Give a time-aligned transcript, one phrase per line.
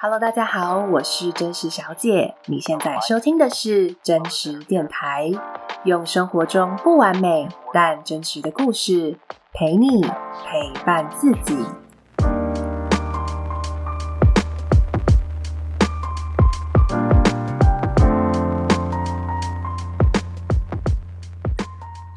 [0.00, 2.36] Hello，大家好，我是真实小姐。
[2.46, 5.28] 你现在收听的是真实电台，
[5.82, 9.18] 用生活中不完美但真实的故事
[9.52, 11.66] 陪你陪伴自己。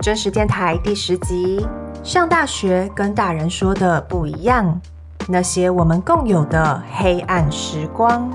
[0.03, 1.65] 真实电台第十集：
[2.03, 4.79] 上大学跟大人说的不一样。
[5.31, 8.29] 那些我们共有的黑暗时光。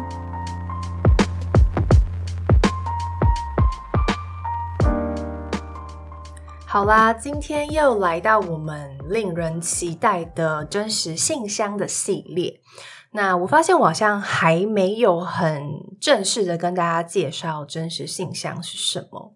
[6.65, 12.63] 好啦，今天又来到我们令人期待的真实信箱的系列。
[13.11, 15.63] 那我发现我好像还没有很
[16.01, 19.35] 正式的跟大家介绍真实信箱是什么。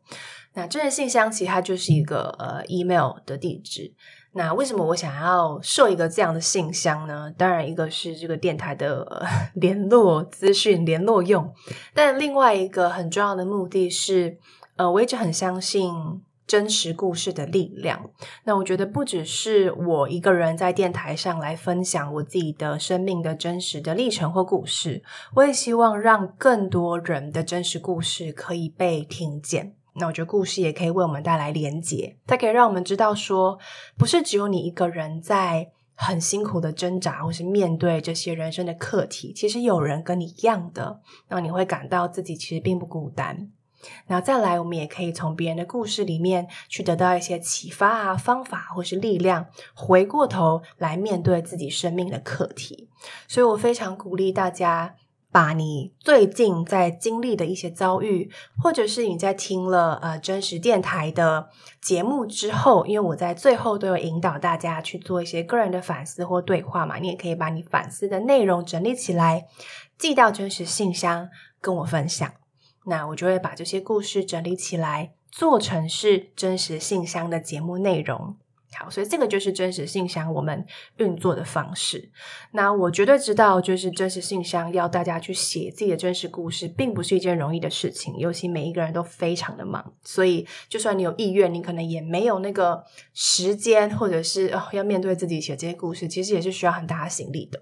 [0.54, 3.92] 那真实信箱其实它就是一个呃 email 的地址。
[4.32, 7.32] 那为什么我想要设一个这样的信箱呢？
[7.36, 11.52] 当然，一个是这个电台的、 联络资讯联络用，
[11.92, 14.38] 但另外一个很重要的目的是，
[14.76, 15.92] 呃，我一直很相信
[16.46, 18.08] 真实故事的力量。
[18.44, 25.02] 那我觉得不只是我一个人在电台上来分享我自己的生命的真实的历程或故事，
[25.34, 29.74] 我也希望让更多人的真实故事可以被听见。
[29.94, 33.58] 那我觉得故事也可以为我们带来连结，它可以让我们知道说，
[33.98, 43.50] 不是只有你一个人在很辛苦的挣扎，或是面对这些人生的课题，其实有人跟你一样的，那你会感到自己其实并不孤单。
[44.06, 52.88] 那再来，我们也可以从别人的故事里面去得到一些启发啊、方法或是力量，回过头来面对自己生命的课题。
[53.26, 54.94] 所以我非常鼓励大家。
[55.32, 61.48] 把你最近在经历的一些遭遇，或者是你在听了呃真实电台的
[61.80, 69.46] 节目之后，因为我在最后都有引导大家去做一些个人的反思或对话嘛，你也可以把你反思的内容整理起来，
[69.96, 71.28] 寄到真实信箱
[71.60, 72.28] 跟我分享。
[72.86, 78.36] 那我就会把这些故事整理起来，做成是真实信箱的节目内容。
[78.78, 80.64] 好，所以这个就是真实信箱我们
[80.98, 82.10] 运作的方式。
[82.52, 88.16] 那我绝对知道，就是真实信箱要大家去写自己的真实故事，并不是一件容易的事情。
[88.16, 97.60] 尤其每一个人都非常的忙，所以就算你有意愿，你可能也没有那个时间，或者是哦要面对自己写这些故事，其实也是需要很大的心力的。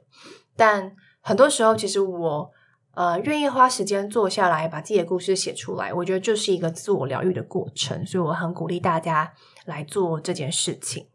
[0.57, 2.51] 但很多时候，其实我
[2.99, 8.05] 呃愿意花时间坐下来把自己的故事写出来，我觉得就是一个自我疗愈的过程。
[8.05, 9.33] 所以我很鼓励大家。
[9.69, 11.09] 来做这件事情。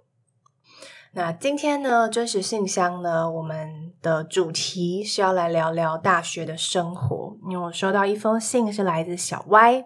[1.16, 7.38] 那今天呢，真实信箱呢，我们的主题是要来聊聊大学的生活。
[7.48, 9.86] 因为我收到一封信，是来自小歪，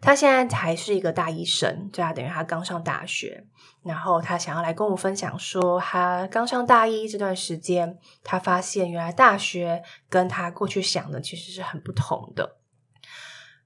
[0.00, 3.46] 他现在还是一个大一生，就他等于他刚上大学。
[3.84, 12.56] 然后他想要来跟我分享说，他刚上大一这段时间，他发现原来大学跟他过去想的其实是很不同的。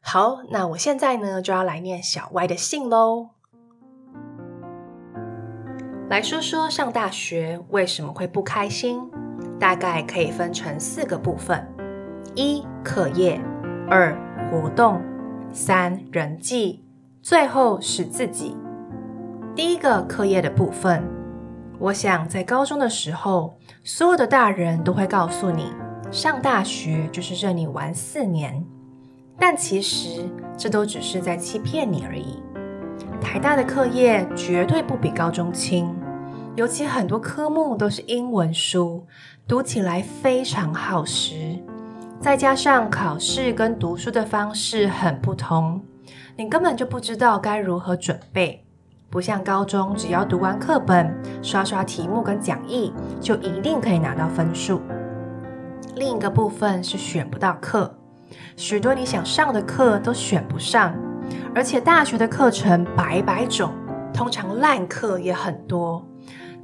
[0.02, 3.30] 好，那我现在呢，就要来念小歪的信喽。
[6.08, 8.98] 来说说上大学为什么会不开心，
[9.60, 11.62] 大概可以分成四个部分：
[12.34, 13.38] 一、课业；
[13.91, 14.16] 二、
[14.50, 15.02] 活动；
[15.52, 16.80] 三、人际；
[17.20, 18.56] 最后是自己。
[19.54, 21.04] 第一个课业的部分，
[21.78, 25.75] 我想在高中的时候，所有的大人都会告诉你，
[26.10, 28.64] 上大学就是任你玩四年，
[29.38, 30.26] 但其实
[30.56, 32.42] 这都只是在欺骗你而已。
[33.20, 35.94] 台大的课业绝对不比高中轻。
[36.58, 39.06] 尤其很多科目都是英文书，
[39.46, 41.56] 读起来非常耗时，
[42.20, 45.80] 再加上考试跟读书的方式很不同，
[46.36, 48.66] 你根本就不知道该如何准备。
[49.08, 54.82] 不像高中，只要读完课本、刷刷题目跟讲义，就一定可以拿到分数。
[55.94, 57.96] 另一个部分是选不到课，
[58.56, 60.92] 许多你想上的课都选不上，
[61.54, 63.70] 而且大学的课程百百种，
[64.12, 66.04] 通常烂课也很多。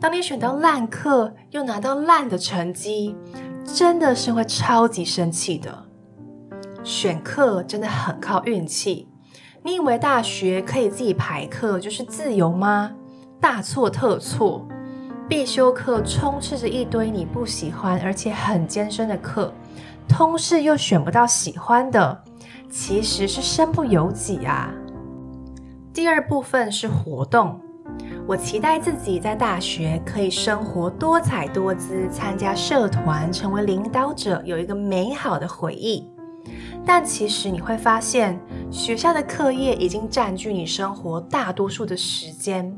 [0.00, 3.16] 当你选到烂课，又拿到烂的成绩，
[3.65, 5.85] 真的是会超级生气的。
[6.82, 9.08] 选课真的很靠运气。
[9.62, 12.93] 你以为大学可以自己排课就是自由吗？
[13.41, 14.67] 大错特错。
[15.26, 19.50] 必修课充斥着一堆你不喜欢而且很艰深的课，
[20.06, 22.23] 通识又选不到喜欢的，
[22.70, 24.70] 其实是身不由己啊。
[25.94, 27.58] 第二部分是活动。
[28.26, 36.09] 我期待自己在大学可以生活多彩多姿，参加社团，成为领导者，有一个美好的回忆。
[36.87, 38.41] 但其实你会发现，
[38.71, 42.75] 学校的课业已经占据你生活大多数的时间。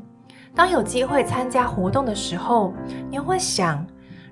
[0.53, 2.73] 当有机会参加活动的时候，
[3.09, 3.85] 你会想：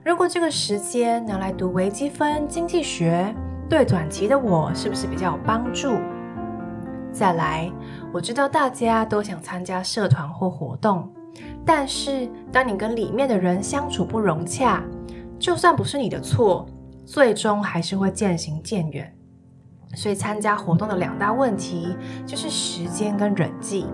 [0.03, 3.33] 如果这个时间拿来读微积分、经济学，
[3.69, 5.93] 对短期的我是不是比较有帮助？
[7.13, 7.71] 再来，
[8.15, 11.11] 我知道大家都想参加社团或活动，
[11.65, 14.81] 但是当你跟里面的人相处不融洽，
[15.37, 16.65] 就算不是你的错，
[17.05, 19.13] 最终还是会渐行渐远。
[19.95, 21.93] 所以参加活动的两大问题
[22.25, 23.85] 就是时间跟人际。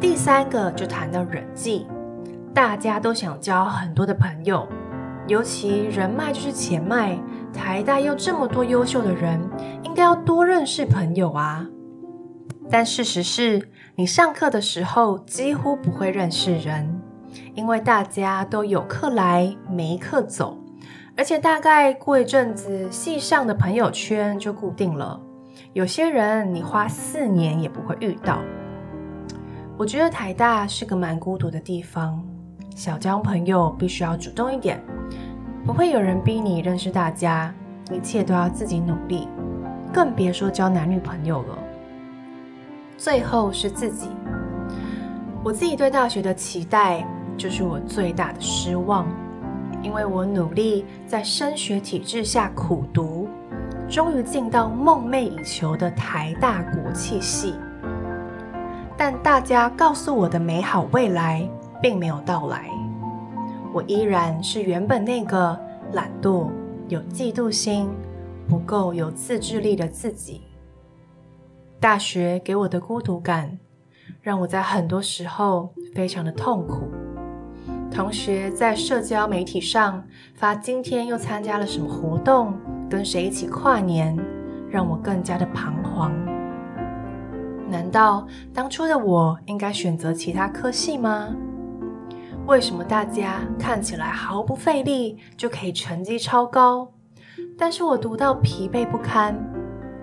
[0.00, 1.86] 第三个就谈到人际，
[2.52, 4.66] 大家都想交很多的朋友，
[5.28, 7.16] 尤其人脉就是钱脉，
[7.52, 9.40] 台大又这么多优秀的人，
[9.84, 11.64] 应该要多认识朋友啊。
[12.70, 17.00] 但事实是，你上课的时候几乎不会认识人，
[17.54, 20.58] 因为大家都有课来没课走。
[21.16, 25.20] 而且大概过一阵子，系上的朋友圈就固定了。
[25.72, 28.40] 有些人你花四年也不会遇到。
[29.76, 32.20] 我觉得台大是个蛮孤独的地方，
[32.74, 34.82] 小交朋友必须要主动一点，
[35.64, 37.54] 不会有人逼你认识大家，
[37.92, 39.28] 一切都要自己努力，
[39.92, 41.58] 更别说交男女朋友了。
[42.96, 44.08] 最后是自己，
[45.42, 47.06] 我自己对大学的期待，
[47.36, 49.06] 就是我最大的失望。
[49.82, 53.28] 因为我努力在升学体制下苦读，
[53.86, 57.54] 终于进到梦寐以求的台大国企系，
[58.96, 61.46] 但大家告诉我的美好未来
[61.82, 62.70] 并没有到来，
[63.74, 65.60] 我依然是原本那个
[65.92, 66.48] 懒惰、
[66.88, 67.90] 有嫉妒心、
[68.48, 70.40] 不够有自制力的自己。
[71.84, 73.58] 大学给我的孤独感，
[74.22, 76.90] 让我在很多时候非常的痛苦。
[77.92, 80.02] 同学在社交媒体上
[80.34, 82.54] 发今天又参加了什么活动，
[82.88, 84.18] 跟谁一起跨年，
[84.70, 86.10] 让我更加的彷徨。
[87.68, 91.36] 难道当初的我应该选择其他科系吗？
[92.46, 96.90] 为什么大家看起来毫不费力就可以成绩超高，
[97.58, 99.38] 但是我读到疲惫不堪，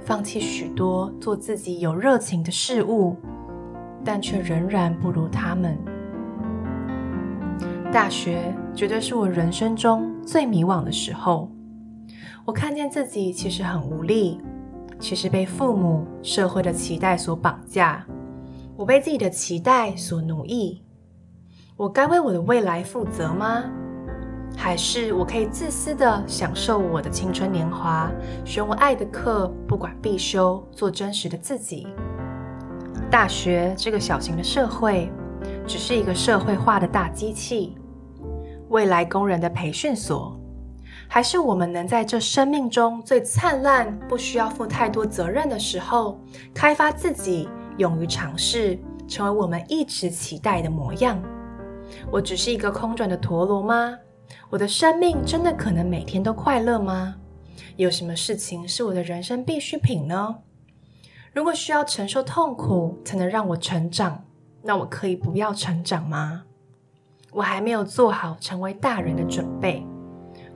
[0.03, 3.15] 放弃许多做自己有热情的事物，
[4.03, 5.77] 但却仍然不如他们？
[7.94, 11.51] 大学绝对是我人生中最迷惘的时候。
[12.45, 14.39] 我看见自己其实很无力，
[15.00, 18.06] 其实被父母、社会的期待所绑架。
[18.75, 20.81] 我被自己的期待所奴役。
[21.77, 23.65] 我该为我的未来负责吗？
[24.56, 28.12] 还是我可以自私的享受我的青春年华，
[28.45, 31.88] 选我爱的课，不管必修，做真实的自己？
[33.09, 35.12] 大学这个小型的社会，
[35.65, 37.75] 只是一个社会化的大机器。
[38.69, 40.39] 未来工人的培训所，
[41.09, 46.21] 还是我们能在这生命中最灿烂、不需要负太多责任的时候，
[46.54, 51.21] 开发自己，勇于尝试，成为我们一直期待的模样？
[52.09, 53.97] 我只是一个空转的陀螺吗？
[54.50, 57.16] 我的生命真的可能每天都快乐吗？
[57.78, 60.36] 有什么事情是我的人生必需品呢？
[61.33, 64.24] 如果需要承受痛苦才能让我成长，
[64.62, 66.44] 那我可以不要成长吗？
[67.31, 69.86] 我还没有做好成为大人的准备，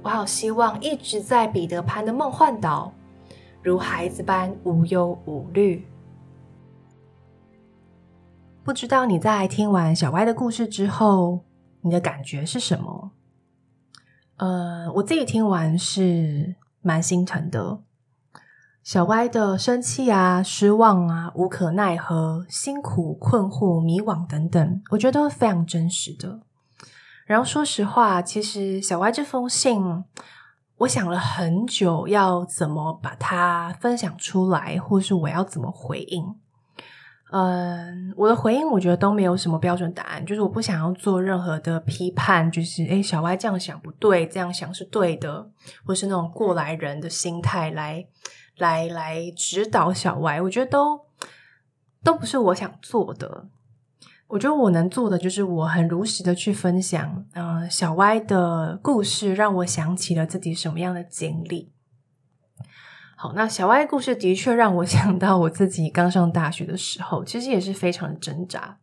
[0.03, 2.93] 我好希望一直在彼得潘的梦幻岛，
[3.61, 5.87] 如孩子般无忧无虑。
[8.61, 11.39] 不知道你在听完小歪的故事之后，
[11.79, 13.11] 你的感觉是什么？
[14.37, 17.79] 呃，我自己听完是蛮心疼的。
[18.83, 26.41] 小歪的生气啊、失望啊、无可奈何、辛苦、困惑、迷惘等等，我觉得都非常真实的。
[27.25, 30.03] 然后说实话，其实小歪这封信，
[30.77, 36.35] 我想了很久，要怎么把它分享出来，或是我要怎么回应。
[37.31, 45.49] 嗯，我的回应我觉得都没有什么标准答案，就是我不想要做任何的批判，就是诶，小歪这样想不对，这样想是对的，
[45.83, 48.05] 或是那种过来人的心态来
[48.57, 51.01] 来来指导小歪，我觉得都
[52.03, 53.47] 都不是我想做的。
[54.27, 61.71] 我觉得我能做的就是我很如实的去分享，呃，小歪的故事让我想起了自己什么样的经历。
[63.15, 68.77] 好，那小歪故事的确让我 想到我自己刚上大学的时候，其实也是非常的挣扎。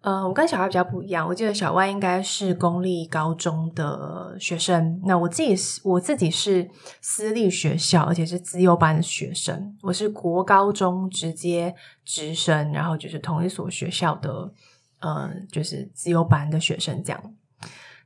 [0.00, 9.76] 呃，我跟小歪比较不一样，我记得小歪应该是公立高中的学生，那我自己是我自己是私立学校，而且是资优班的学生。
[9.82, 11.74] 我是国高中直接
[12.04, 14.52] 直升，然后就是同一所学校的，
[15.00, 17.20] 呃，就是资优班的学生这样。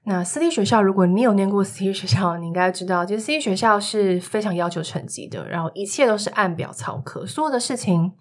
[0.04, 8.12] 那私立学校，如果你有念过私立学校，你应该知道，其实私立学校是非常要求成绩的，然后一切都是按表操课，所有的事情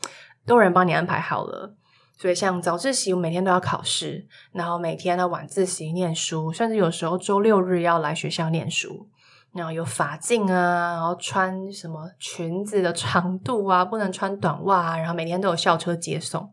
[0.46, 1.76] 都有人帮你安排好了。
[2.18, 9.08] 所以像早自习，我每天都要考试，然后每天的晚自习念书，甚至有时候周六日要来学校念书。
[9.54, 16.50] 然后有发禁啊，然后穿什么裙子的长度啊，不能穿短袜啊，然后每天都有校车接送，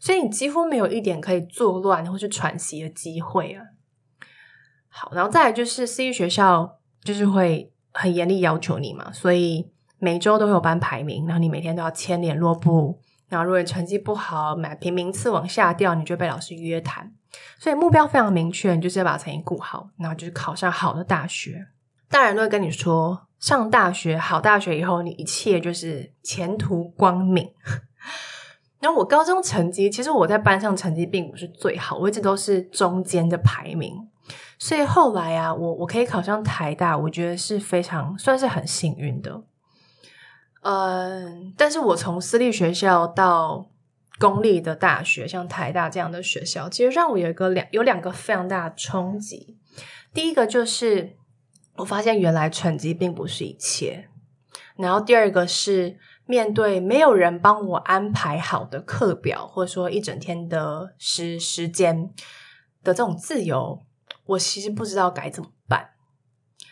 [0.00, 3.62] 所以你几乎没有一点可以作乱或是喘息的机会啊。
[5.00, 13.00] 好，然后再来就是私立学校，就是会很严厉要求你嘛，所以每周都会有班排名，然后你每天都要签联络簿。
[13.30, 17.12] 然后，如果你成绩不好，买评名次往下掉，你就被老师约谈。
[17.58, 21.68] 所以目标非常明确，你就是要把成绩顾好，然后就是考上好的大学。
[22.10, 27.48] 大人都会跟你说，上大学好大学以后，你一切就是前途光明。
[28.80, 33.94] 然后我高中成绩，其实我在班上成绩并不是最好，我一直都是中间的排名。
[34.60, 39.42] 所以后来啊，我我可以考上台大，我觉得是非常算是很幸运的。
[40.60, 43.70] 嗯，但是我从私立学校到
[44.18, 49.56] 公立的大学，像台大这样的学校，其实让我有一个两有两个非常大的冲击。
[50.12, 51.16] 第一个就是
[51.76, 54.10] 我发现原来成绩并不是一切，
[54.76, 62.10] 然后第二个是面对没有人帮我安排好的课表，或者说一整天的时时间
[62.84, 63.82] 的这种自由，
[64.30, 65.90] 我其实不知道该怎么办。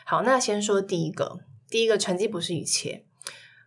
[0.05, 3.05] 好，那先说第一个，第一个成绩不是一切。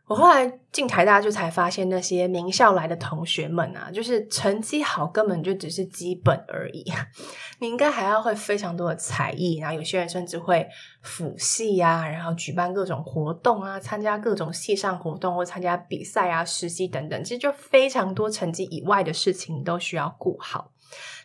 [0.07, 6.83] 我后来进台大，就才发现那些名校来的同学们啊，就是成绩好根本就只是基本而已。
[7.59, 10.67] 你应该还要会非常多的才艺，然后有些人甚至会
[11.01, 20.71] 辅系呀，然后举办各种活动啊，参加各种系上活动或参加比赛啊、实习等等，其实就非常多成绩以外的事情都需要顾好。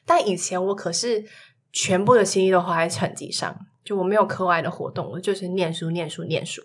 [0.05, 1.25] 但以前我可是
[1.77, 3.55] 全部的心力都花在成绩上。
[3.85, 6.63] 就我没有课外的活动，我就是念书、念书、念书。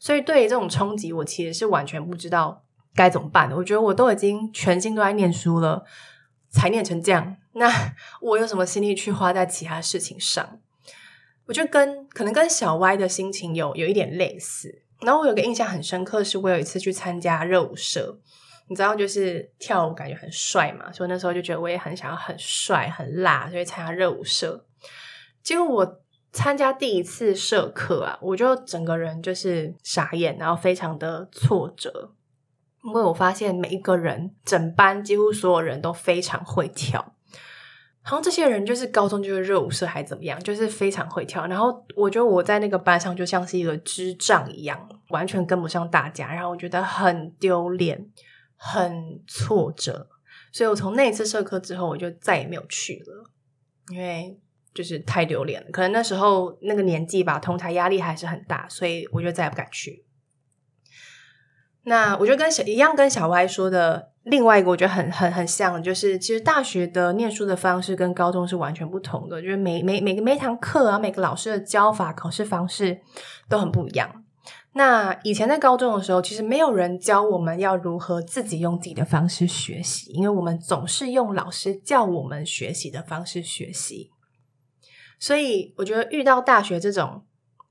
[0.00, 3.56] 所以对于这种冲击，我其实是完全不知道该怎么办的。
[3.56, 5.84] 我觉得我都已经全心都在念书了，
[6.50, 10.58] 才念成这样，那 我有什么心力去花在其他事情上？
[11.46, 14.82] 我觉得跟可能跟小歪的心情有有一点类似。
[15.00, 18.18] 然后我有个印象很深刻，是我有一次去参加热舞社，
[18.68, 24.66] 你知道，就是跳舞感觉很帅嘛，所以那时候就觉得我也很想要很帅、很辣，所以参加热舞社。
[25.42, 26.00] 结果我。
[26.30, 32.12] 参加第一次社课啊，我就整个人就是傻眼，然后非常的挫折，
[32.84, 37.14] 因为我发现每一个人，整班几乎所有人都非常会跳，
[38.02, 41.46] 好像这些人就是高中就是热舞社还怎么样，就是非常会跳。
[41.46, 48.06] 然后我觉得我在那个班上就像是一个智障一样，完全跟不上大家，然后我觉得很丢脸，
[48.58, 50.10] 很挫折。
[50.52, 53.24] 所以我从那一次社课之后，我就再也没有去了，
[53.90, 54.38] 因为。
[54.74, 60.04] 就是太丢脸了，可能那时候那个年纪吧，同台压力还是很大，所以我就再也不敢去。
[61.82, 73.00] 那我觉得跟小一样，跟小歪说的另外一个，我觉得很很很像，就是其实大学的念书的方式跟高中是完全不同的，就是每每每个每堂课啊，每个老师的教法、考试方式
[73.48, 74.24] 都很不一样。
[74.78, 84.12] 那以前在高中的时候，其实没有人教我们要如何自己用自己的方式学习，因为我们总是用老师教我们学习的方式学习。
[85.18, 87.24] 所以我觉得遇到大学这种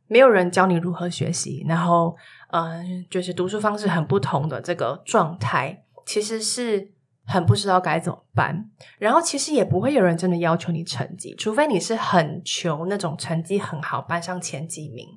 [0.08, 2.14] 没有人教你如何学习，然后
[2.50, 6.92] 嗯、呃，就是读书方式很不同的这个状态，其实是
[7.26, 8.70] 很不知道该怎么办。
[9.00, 15.08] 然后其实也不会有人真的要求你成绩，除非你是很求那种成绩很好，班上前几名，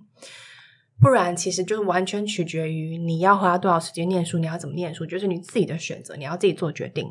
[1.00, 7.11] 不然其实就是完全取决于你要花多少时间念书，你要怎么念书，就是你自己的选择，你要自己做决定。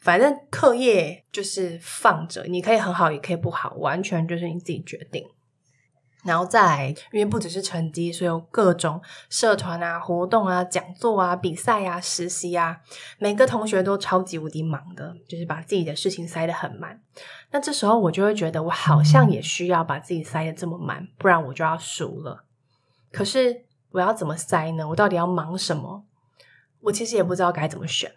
[0.00, 5.24] 反正课业就是放着，你可以很好，也可以不好，完全就是你自己决定。
[6.24, 12.80] 然后再来，因为不只是成绩，所有各种社团啊、活动啊、讲座啊、比赛啊、实习啊，
[13.18, 17.00] 每个同学都超级无敌忙的，就是把自己的事情塞得很满。
[17.50, 22.44] 那这时候我就会觉得，我好像也需要把自己塞得这么满，不然我就要输了。
[23.12, 24.88] 可是我要怎么塞呢？
[24.88, 26.04] 我到底要忙什么？
[26.80, 28.10] 我其实也不知道该怎么选。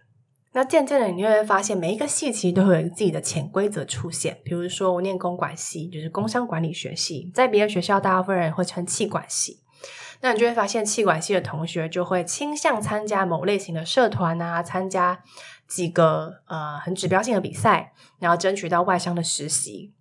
[0.54, 4.40] 那渐渐的，你就会发现每一个系其实都会有自己的潜规则出现。
[4.46, 9.60] 比如说，我念公管系，就是工商管理学系，在别的学校，大部分人会称气管系。
[10.22, 15.22] 那你就会发现，气管系的同学就会倾向参加某类型的社团啊，参加
[15.68, 19.94] 几个呃很指标性的比赛，然后争取到外商的实习。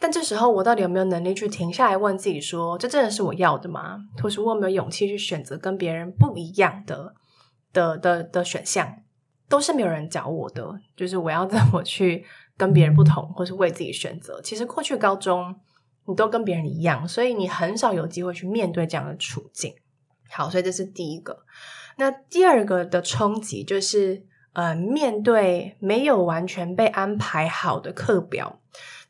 [0.00, 3.98] 但这时候，我到底有没有能力去停下来问自己说，这真的是我要的吗？
[4.22, 7.14] 或是我有没有勇气去选择跟别人不一样的
[7.72, 9.02] 的的的选项？
[9.46, 12.24] 都是没有人教我的，就是我要怎么去
[12.56, 14.40] 跟别人不同，或是为自己选择。
[14.40, 15.54] 其实过去高中
[16.06, 19.74] 你都跟别人一样，所以你很少有机会去面对这样的处境。
[20.30, 21.40] 好，所以这是第一个。
[21.98, 28.58] 那第二个的冲击就是，呃，面对没有完全被安排好的课表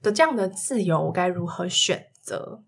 [0.02, 2.62] 的这样的自由，我该如何选择？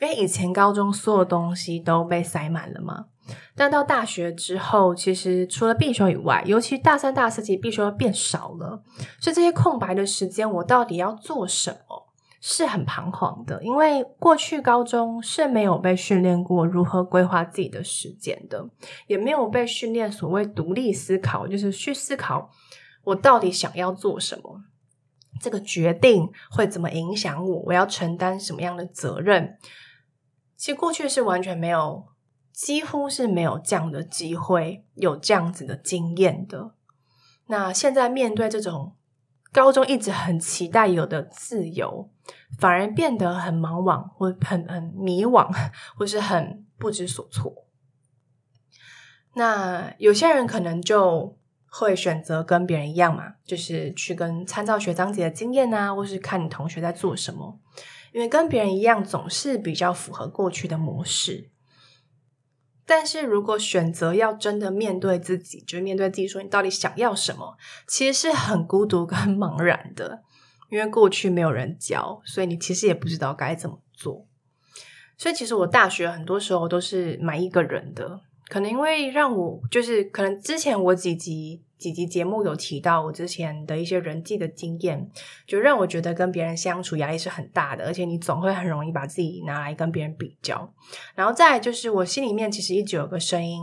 [0.00, 3.06] 因为以前高中所有东西都被塞满了嘛，
[3.54, 8.82] 但到大学之后，其实除了必修以外，尤其大三、大四，其实必修变少了，
[9.18, 12.05] 所以这些空白的时间，我到底要做什么？
[12.48, 18.64] 是很彷徨的，因为过去高中是没有被训练过如何规划自己的时间的，
[19.08, 22.48] 也没有被训练所谓独立思考，就是去思考
[23.02, 24.62] 我到底想要做什么。
[25.40, 27.62] 这个决定会怎么影响我？
[27.66, 29.58] 我要承担什么样的责任？
[30.56, 32.06] 其实过去是完全没有，
[32.52, 36.74] 几乎是没有这样的机会，有这样子的经验的。
[37.48, 38.94] 那现在面对这种
[39.56, 42.10] 高中一直很期待有的自由，
[42.58, 45.50] 反而变得很茫惘，或很很迷惘，
[45.96, 47.66] 或是很不知所措。
[49.34, 51.38] 那有些人可能就。
[51.68, 57.60] 会选择跟别人一样嘛，就是去跟参照学长姐的经验啊，或是看你同学在做什么，
[58.14, 61.50] 因为跟别人一样总是比较符合过去的模式。
[62.86, 67.56] 但是如果选择要真的面对自己，就面对自己说你到底想要什么，
[67.88, 70.22] 其实是很孤独跟 茫然的，
[70.70, 74.26] 因为过去没有人教，所以你其实也不知道该怎么做。
[75.18, 78.20] 所以其实我大学很多时候都是蛮一个人的。
[78.48, 85.10] 可能因为让我就是可能之前我几集几集节目有提到我之前的一些人际的经验，
[85.46, 90.72] 就让我觉得跟别人相处压力是很大的，而且你总会很容易把自己拿来跟别人比较。
[91.14, 93.60] 然后再就是我心里面其实一直有个声音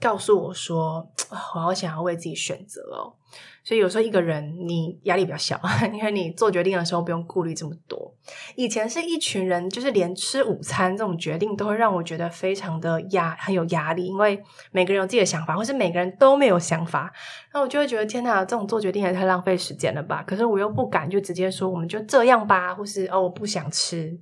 [0.00, 3.14] 告诉我说，我好想要为自己选择哦。
[3.62, 5.60] 所以有时候一个人你压力比较小，
[5.92, 8.14] 因为你做决定的时候不用顾虑这么多。
[8.56, 17.12] 以前是一群人，就是连吃午餐这种决定都会让我觉得非常的压，很有压力，因为每个人有自己的想法，或是每个人都没有想法，
[17.52, 20.22] 那我就会觉得天哪，这种做决定也太浪费时间了吧？
[20.26, 24.18] 可是我又不敢就直接说我们就这样吧，或是哦我不想吃，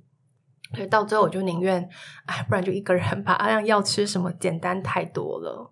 [0.73, 1.87] 所以到最后我就宁愿
[2.25, 5.71] 哎，不然就一个人吧，这样要吃什么简单太多了。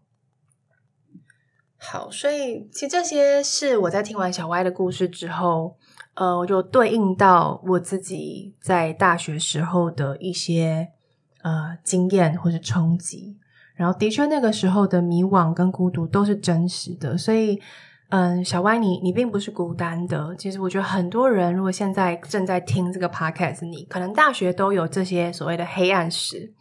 [1.78, 5.78] 好，所以其实这些是我在听完小歪的故事之后，
[6.16, 10.88] 呃，我就对应到我自己在大学时候的一些
[11.44, 13.38] 呃经验或是冲击，
[13.76, 17.62] 然后的确那个时候的迷惘跟孤独都是真实的，所以
[18.10, 20.36] 嗯、小歪你你并不是孤单的。
[20.36, 26.54] 其实我觉得很多人如果现在正在听这个 podcast，你可能大学都有这些所谓的黑暗史，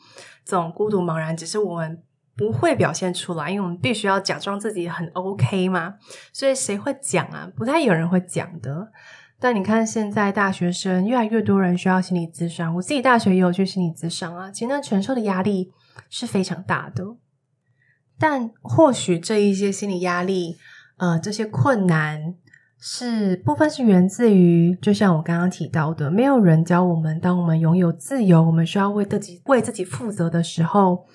[0.44, 2.02] 这种孤独茫然，只是我们。
[2.36, 5.94] 不会表现出来，因为我们必须要假装自己很 OK 嘛，
[6.32, 7.48] 所以谁会讲啊？
[7.54, 8.90] 不太有人会讲的。
[9.38, 15.70] 但你看，现在大学生越来越多人需要心理咨商，我自己大学也有去心理咨商啊，其实那承受的压力
[16.10, 17.04] 是非常大的。
[18.18, 20.56] 但或许这一些心理压力，
[20.96, 22.34] 呃，这些困难
[22.78, 31.06] 是部分是源自于，就像我刚刚提到的，没有人教我们，当我们拥有自由，我们需要为自己为自己负责的时候。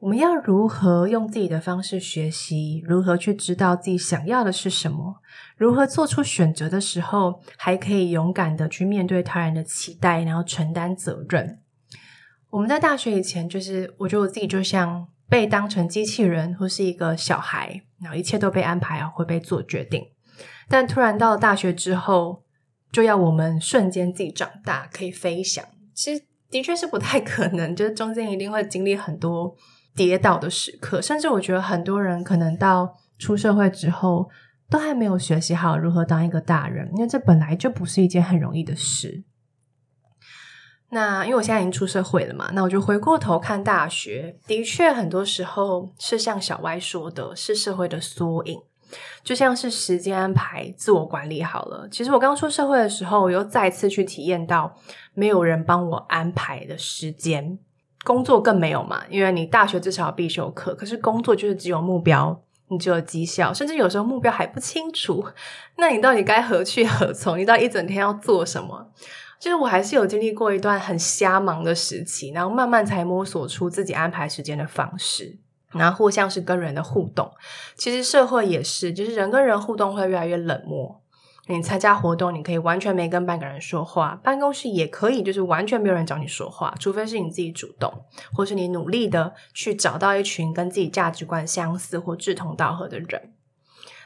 [0.00, 2.82] 我们要如何用自己的方式学习？
[2.86, 5.22] 如何去知道自己想要的是什么？
[5.56, 11.58] 如何做出选择的时候，还可以勇敢的去面对他人的期待，然后承担责任？
[12.50, 20.00] 我们在大学以前，就是我觉得我自己就像被当成机器人或是一个小孩，然后一切都被安排好，会被做决定。
[20.68, 22.44] 但突然到了大学之后，
[22.92, 25.64] 就要我们瞬间自己长大，可以飞翔。
[25.92, 29.56] 其实的确是不太可能，就是中间一定会经历很多。
[29.96, 34.30] 跌倒的时刻，甚至我觉得很多人可能到出社会之后，
[34.70, 39.24] 都还没有学习好如何当一个大人，因为这本来就不是一件很容易的事。
[40.90, 48.60] 那因为我现在已经出社会了嘛，那我就回过头看大学，的确很多时候是像小歪说的，是社会的缩影，
[49.24, 51.88] 就像是时间安排、自我管理好了。
[51.90, 54.76] 其实我刚出社会的时候，我又再次去体验到
[55.14, 57.58] 没有人帮我安排的时间。
[58.04, 65.24] 工作更没有嘛，因为你大学至少有必修课，可是工作就是只有目标，你只有绩效，甚至有时候目标还不清楚，
[65.78, 67.38] 那你到底该何去何从？
[67.38, 68.90] 你到一整天要做什么？
[69.44, 75.36] 就是我还是有经历过一段很瞎忙的时期，然后慢慢才摸索出自己安排时间的方式，
[75.72, 77.30] 然后或像是跟人的互动，
[77.76, 80.98] 其实社会也是，就是人跟人互动会越来越冷漠。
[81.46, 87.92] 你参加活动，你可以完全没跟半个人说话；办公室也可以，就是完全没有人找你说话，除非是你自己主动，
[88.32, 93.33] 或是你努力的去找到一群跟自己价值观相似或志同道合的人。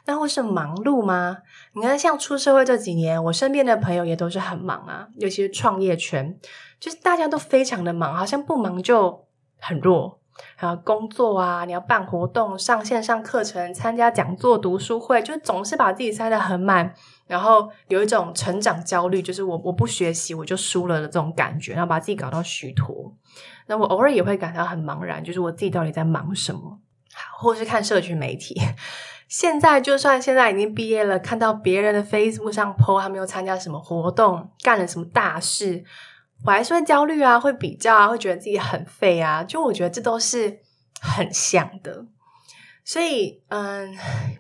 [0.09, 1.37] 那会是忙碌吗？
[1.75, 6.35] 你看，像出社会这几年，我身边的朋友也都是很忙啊，尤其是创业圈，
[6.81, 9.27] 就是大家都非常的忙，好像不忙就
[9.61, 10.19] 很弱，
[10.57, 16.95] 还有工作啊，你要办活动、上线上课程、参加讲座、读书会，就总是把自己塞得很满，
[17.27, 23.15] 然后有一种成长焦虑，就是我我不学习我就输了的这种感觉，然后把自己搞到虚脱。
[23.67, 26.79] 那我偶尔也会感到很茫然，就是我自己到底在忙什么？
[27.37, 28.59] 或是看社群媒体。
[29.29, 35.85] 现在就算现在已经毕业了，看到别人的 Facebook 上 po 他们又参加什么活动，干了什么大事，
[36.47, 39.45] 我还是会焦虑啊，会比较啊，会觉得自己很废啊。
[39.45, 40.61] 就我觉得这都是
[41.01, 42.07] 很像的，
[42.83, 43.95] 所以嗯，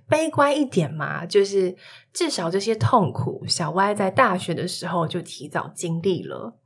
[0.09, 1.77] 悲观一点嘛，就是
[2.15, 6.57] 至少这些痛苦，小歪在大学的时候就提早经历了。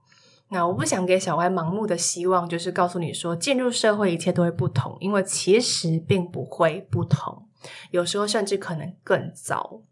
[0.51, 7.49] 那我不想给小歪盲目的希望，就是告诉你说进入社会一切都会不同，因为其实并不会不同。
[7.90, 9.83] 有时候甚至可能更糟，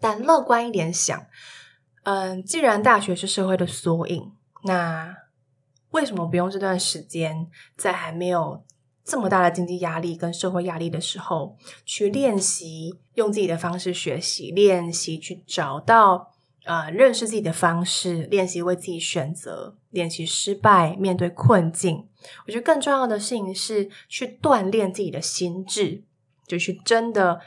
[0.00, 1.26] 但乐观一点想，
[2.04, 4.32] 嗯，既然大学是社会的缩影，
[4.64, 5.16] 那
[5.90, 8.64] 为什么不用这段时间，在还没有
[9.04, 16.32] 这么大的经济压力跟社会压力的时候，去练习用自己的方式学习，练习去找到
[16.64, 22.08] 呃认识自己的方式，练习为自己选择，练习失败，面对困境。
[22.46, 26.04] 我觉得更重要的事情是去锻炼自己的心智。
[26.52, 27.40] 就是真的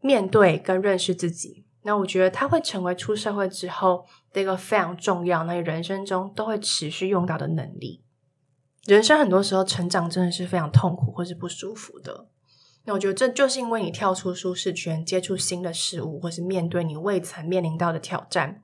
[0.00, 8.04] 面对跟认识自己，那我觉得它会成为出社会之后的一个非常重要，那人生中都会持续用到的能力。
[8.86, 12.28] 人生很多时候成长真的是非常痛苦或是不舒服的，
[12.84, 18.62] 那我觉得这就是因为你跳出舒适圈，接触新的事物，或是面对你未曾面临到的挑战，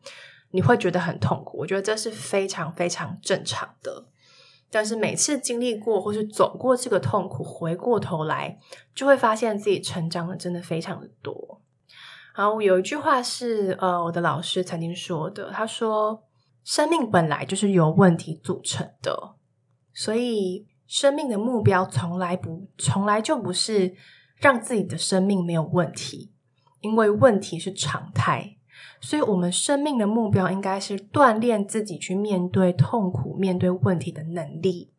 [0.53, 1.59] 你会觉得很痛苦。
[1.59, 4.07] 我觉得这是非常非常正常的。
[4.71, 8.59] 但是每次经历过或是走过这个痛苦，回过头来
[8.95, 11.61] 就会发现自己成长的真的非常的多。
[12.37, 16.23] 然后有一句话是，呃，我的老师曾经说的，他说
[16.65, 19.35] ：“生命本来就是由问题组成的，
[19.93, 23.95] 所以生命的目标从来不，从来就不是
[24.37, 26.33] 让自己的生命没有问题，
[26.81, 28.57] 因为问题是常态。”
[29.01, 34.91] 所以，我们生命的目标应该是锻炼自己去面对痛苦、面对问题的能力，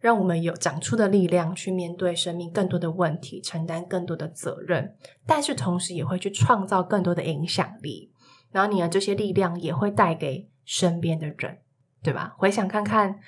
[0.00, 4.96] 让我们有长出的力量去面对生命更多的问题，承担更多的责任。
[5.24, 8.10] 但是，同时也会去创造更多的影响力。
[8.50, 11.58] 然后，你的这些力量也会带给身边的人，
[12.02, 12.34] 对吧？
[12.36, 13.20] 回想看看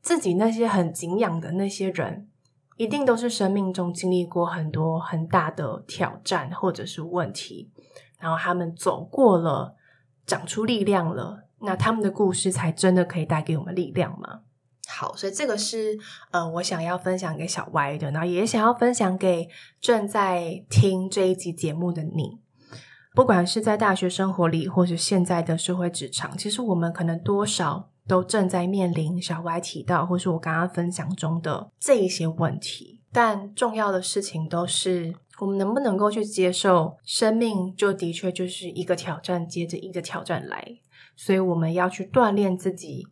[0.00, 2.28] 自己那些很敬仰的那些人，
[2.76, 7.70] 一定都是生命中经历过很多很大的挑战或者是问题。
[8.24, 9.76] 然后他们走过了，
[10.24, 14.40] 长出力量了，那他们的故事才真的可以带给我们力量吗？
[14.88, 15.98] 好，所以这个是
[16.30, 22.40] 呃，我想要分享给小歪的，然后也想要分享给正在听这一集节目的你。
[23.14, 33.02] 不管是在大学生活里，或是现在的社会职场，其实我们可能多少都正在面临小歪提到，或是我刚刚分享中的这一些问题。
[33.12, 35.14] 但重要的事情都是。
[35.40, 40.78] 我们能不能够去接受生命，就的确就是一个挑战接着一个挑战来，
[41.16, 43.08] 所以我们要去锻炼自己，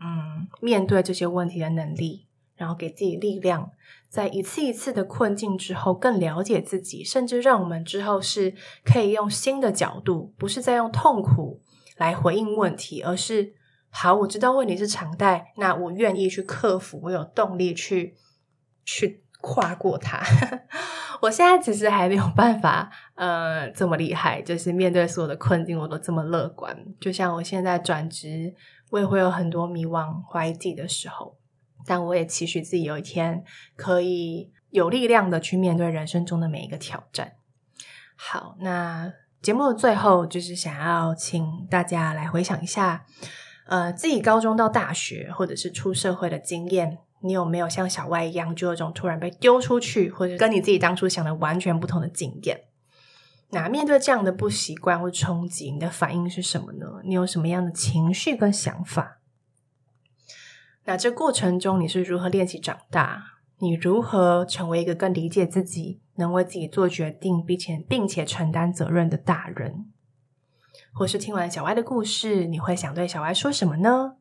[0.00, 3.70] 嗯，面对这些问题的能力，然后给自己力量，
[4.08, 11.60] 在一次一次的困境之后，更了解自己，甚至让我们之后是可以用新的角度，不是在用痛苦
[11.98, 13.52] 来回应问题，而是
[13.90, 18.16] 好，我知道问题是常态，那我愿意去克服，我有动力去
[18.86, 20.22] 去跨过它。
[21.20, 26.76] 我现在其实还没有办法，呃，这么厉害，就是面对所有的困境，我都这么乐观。
[27.00, 28.54] 就像我现在转职，
[28.90, 31.36] 我也会有很多迷惘、怀疑自己的时候，
[31.86, 33.42] 但我也期许自己有一天
[33.74, 37.32] 可以有力量的去面对人生中的每一个挑战。
[38.14, 43.06] 好，那节目的最后，就是想要请大家来回想一下，
[43.66, 46.98] 呃，自己高中到大学，或者是出社会的经验。
[47.20, 52.64] 你有没有像小歪一样，就有种突然被丢出去，或者跟你自己当初想的完全不同的经验？
[53.50, 57.00] 那面对这样的不习惯或冲击，你的反应是什么呢？
[57.04, 59.20] 你有什么样的情绪跟想法？
[60.84, 63.24] 那这过程中你是如何练习长大？
[63.58, 69.86] 你如何成为一个更理解自己、能为自己做决定，并且并且承担责任的大人？
[70.92, 74.16] 或是听完小歪的故事，你会想对小歪说什么呢？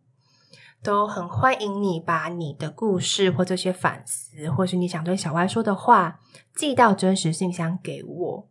[0.86, 6.19] 都很欢迎你把你的故事或这些反思，或是你想对小歪说的话，
[6.54, 8.48] 寄到真实信箱给我。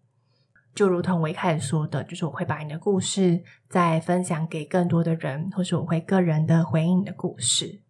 [0.74, 7.80] 就如同我一开始说的，就是我会把你的故事再分享给更多的人，或是我会个人的回应你的故事。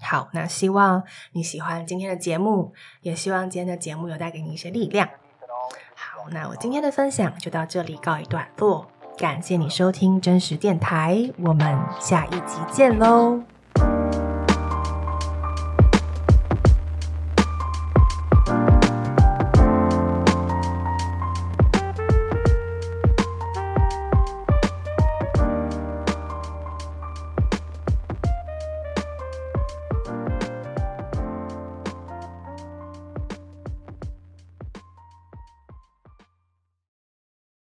[0.00, 5.08] 好，那希望你喜欢今天的节目，也希望今天的节目有带给你一些力量。
[5.96, 8.88] 好，那我今天的分享就到这里告一段落。
[9.20, 13.49] 感谢你收听真实电台，我们下一集见喽。